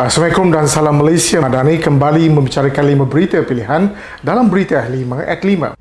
[0.00, 1.44] Assalamualaikum dan salam Malaysia.
[1.44, 3.92] Madani kembali membicarakan lima berita pilihan
[4.24, 4.96] dalam berita 5
[5.28, 5.76] at 5.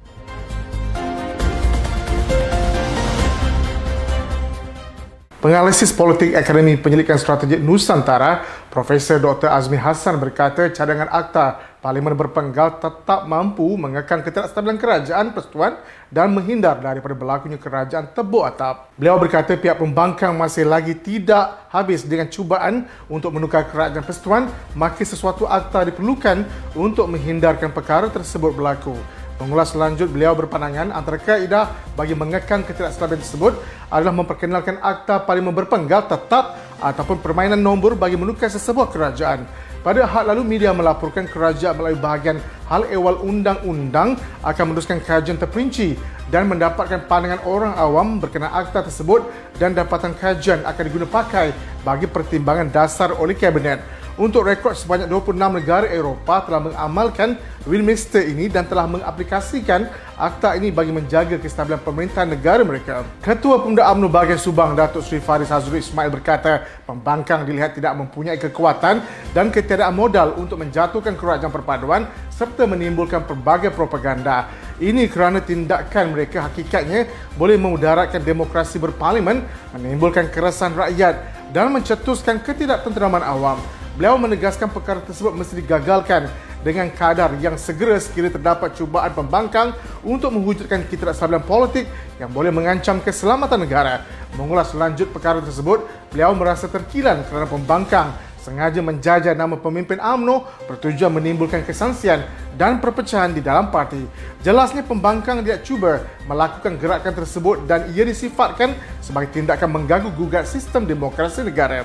[5.40, 9.48] Penganalisis Politik Akademi Penyelidikan Strategik Nusantara, Profesor Dr.
[9.48, 15.80] Azmi Hassan berkata cadangan akta Parlimen berpenggal tetap mampu mengekang ketidakstabilan kerajaan persekutuan
[16.12, 18.92] dan menghindar daripada berlakunya kerajaan tebuk atap.
[19.00, 25.08] Beliau berkata pihak pembangkang masih lagi tidak habis dengan cubaan untuk menukar kerajaan persekutuan, maka
[25.08, 26.44] sesuatu akta diperlukan
[26.76, 29.00] untuk menghindarkan perkara tersebut berlaku.
[29.40, 33.56] Pengulas lanjut beliau berpandangan antara kaedah bagi mengekang ketidakstabilan tersebut
[33.88, 39.48] adalah memperkenalkan akta parlimen berpenggal tetap ataupun permainan nombor bagi menukar sesebuah kerajaan.
[39.80, 45.96] Pada had lalu, media melaporkan kerajaan melalui bahagian hal ehwal undang-undang akan meneruskan kajian terperinci
[46.28, 49.24] dan mendapatkan pandangan orang awam berkenaan akta tersebut
[49.56, 51.56] dan dapatan kajian akan diguna pakai
[51.88, 53.99] bagi pertimbangan dasar oleh Kabinet.
[54.20, 59.88] Untuk rekod sebanyak 26 negara Eropah telah mengamalkan Westminster ini dan telah mengaplikasikan
[60.20, 63.08] akta ini bagi menjaga kestabilan pemerintahan negara mereka.
[63.24, 68.36] Ketua Pemuda UMNO bahagian Subang Datuk Seri Faris Hazrul Ismail berkata pembangkang dilihat tidak mempunyai
[68.36, 69.00] kekuatan
[69.32, 74.52] dan ketiadaan modal untuk menjatuhkan kerajaan perpaduan serta menimbulkan pelbagai propaganda.
[74.84, 77.08] Ini kerana tindakan mereka hakikatnya
[77.40, 79.48] boleh memudaratkan demokrasi berparlimen,
[79.80, 81.16] menimbulkan keresahan rakyat
[81.56, 83.79] dan mencetuskan ketidaktenteraman awam.
[84.00, 86.32] Beliau menegaskan perkara tersebut mesti digagalkan
[86.64, 89.76] dengan kadar yang segera sekiranya terdapat cubaan pembangkang
[90.08, 91.84] untuk mewujudkan ketidakstabilan politik
[92.16, 94.08] yang boleh mengancam keselamatan negara.
[94.40, 95.84] Mengulas lanjut perkara tersebut,
[96.16, 102.24] beliau merasa terkilan kerana pembangkang sengaja menjajah nama pemimpin AMNO bertujuan menimbulkan kesansian
[102.56, 104.00] dan perpecahan di dalam parti.
[104.48, 110.88] Jelasnya pembangkang dia cuba melakukan gerakan tersebut dan ia disifatkan sebagai tindakan mengganggu gugat sistem
[110.88, 111.84] demokrasi negara.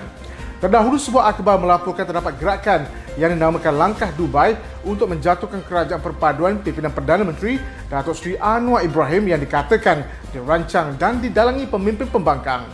[0.63, 2.87] Terdahulu sebuah akhbar melaporkan terdapat gerakan
[3.19, 7.59] yang dinamakan Langkah Dubai untuk menjatuhkan kerajaan perpaduan pimpinan Perdana Menteri
[7.91, 12.67] Datuk Seri Anwar Ibrahim yang dikatakan dirancang dan didalangi pemimpin pembangkang.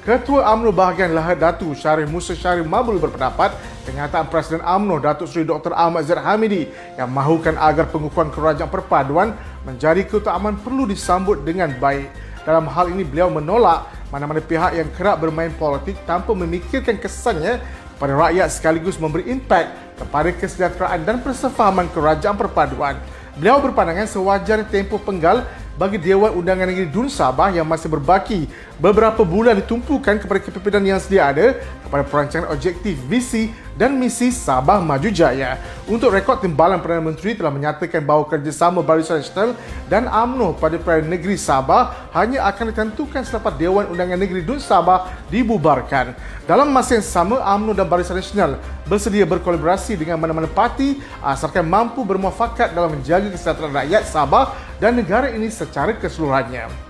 [0.00, 3.52] Ketua UMNO bahagian Lahad Datu Syarif Musa Syarif Mabul berpendapat
[3.84, 5.76] kenyataan Presiden UMNO Datuk Seri Dr.
[5.76, 9.36] Ahmad Zaid Hamidi yang mahukan agar pengukuhan kerajaan perpaduan
[9.68, 12.08] menjadi keutamaan perlu disambut dengan baik.
[12.48, 17.62] Dalam hal ini beliau menolak mana-mana pihak yang kerap bermain politik tanpa memikirkan kesannya
[17.96, 22.98] kepada rakyat sekaligus memberi impak kepada kesejahteraan dan persefahaman kerajaan perpaduan.
[23.38, 25.46] Beliau berpandangan sewajarnya tempoh penggal
[25.78, 31.00] bagi Dewan Undangan Negeri Dun Sabah yang masih berbaki beberapa bulan ditumpukan kepada kepimpinan yang
[31.00, 31.56] sedia ada
[31.90, 35.58] kepada perancangan objektif visi dan misi Sabah Maju Jaya.
[35.90, 39.58] Untuk rekod timbalan Perdana Menteri telah menyatakan bahawa kerjasama Barisan Nasional
[39.90, 45.10] dan UMNO pada Perdana Negeri Sabah hanya akan ditentukan selepas Dewan Undangan Negeri Dun Sabah
[45.34, 46.14] dibubarkan.
[46.46, 52.06] Dalam masa yang sama, UMNO dan Barisan Nasional bersedia berkolaborasi dengan mana-mana parti asalkan mampu
[52.06, 56.89] bermuafakat dalam menjaga kesejahteraan rakyat Sabah dan negara ini secara keseluruhannya.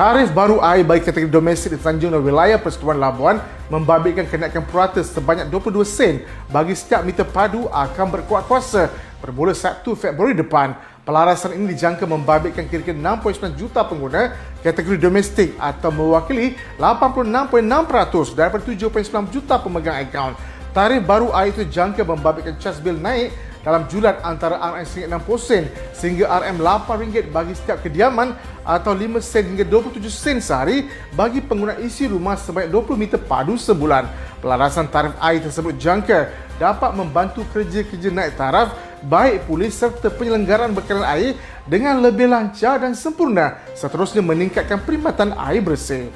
[0.00, 3.36] Tarif baru air bagi kategori domestik di Tanjung dan wilayah Persekutuan Labuan
[3.68, 8.88] membabitkan kenaikan purata sebanyak 22 sen bagi setiap meter padu akan berkuat kuasa
[9.20, 10.72] bermula 1 Februari depan.
[11.04, 14.32] Pelarasan ini dijangka membabitkan kira-kira 6.9 juta pengguna
[14.64, 20.32] kategori domestik atau mewakili 86.6% daripada 7.9 juta pemegang akaun.
[20.72, 26.28] Tarif baru air itu dijangka membabitkan cas bil naik dalam julat antara RM60 sen sehingga
[26.40, 26.88] RM8
[27.28, 28.32] bagi setiap kediaman
[28.64, 33.60] atau 5 sen hingga 27 sen sehari bagi pengguna isi rumah sebanyak 20 meter padu
[33.60, 34.08] sebulan.
[34.40, 38.72] Pelarasan tarif air tersebut jangka dapat membantu kerja-kerja naik taraf
[39.04, 45.60] baik polis serta penyelenggaraan bekalan air dengan lebih lancar dan sempurna seterusnya meningkatkan perkhidmatan air
[45.64, 46.08] bersih.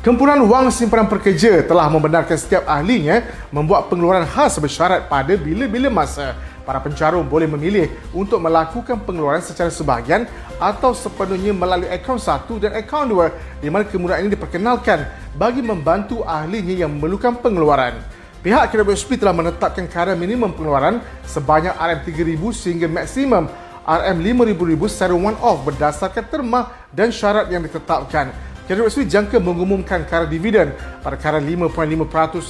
[0.00, 3.20] Kumpulan Wang Simpanan Pekerja telah membenarkan setiap ahlinya
[3.52, 6.32] membuat pengeluaran khas bersyarat pada bila-bila masa.
[6.64, 10.24] Para pencarum boleh memilih untuk melakukan pengeluaran secara sebahagian
[10.56, 13.28] atau sepenuhnya melalui akaun satu dan akaun dua
[13.60, 15.04] di mana kemudahan ini diperkenalkan
[15.36, 18.00] bagi membantu ahlinya yang memerlukan pengeluaran.
[18.40, 23.52] Pihak KWSP telah menetapkan kadar minimum pengeluaran sebanyak RM3,000 sehingga maksimum
[23.84, 28.49] RM5,000 secara one-off berdasarkan terma dan syarat yang ditetapkan.
[28.70, 30.70] Kedua Sri jangka mengumumkan kadar dividen
[31.02, 31.74] pada kadar 5.5%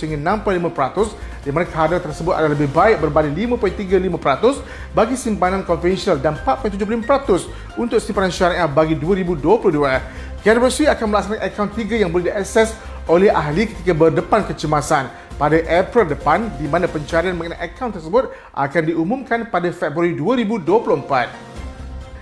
[0.04, 4.60] hingga 6.5% di mana kadar tersebut adalah lebih baik berbanding 5.35%
[4.92, 10.44] bagi simpanan konvensional dan 4.75% untuk simpanan syariah bagi 2022.
[10.44, 12.76] Kedua Sri akan melaksanakan akaun 3 yang boleh diakses
[13.08, 15.08] oleh ahli ketika berdepan kecemasan
[15.40, 21.49] pada April depan di mana pencarian mengenai akaun tersebut akan diumumkan pada Februari 2024.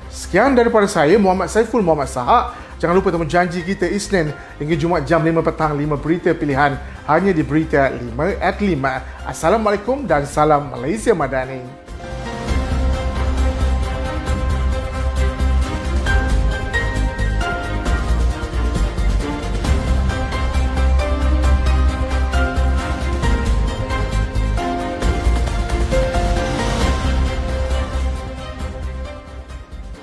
[0.09, 4.31] Sekian daripada saya Muhammad Saiful Muhammad Sahak Jangan lupa temu janji kita Isnin
[4.63, 6.79] hingga Jumaat jam 5 petang 5 berita pilihan
[7.11, 9.27] hanya di Berita 5 at 5.
[9.27, 11.88] Assalamualaikum dan salam Malaysia Madani.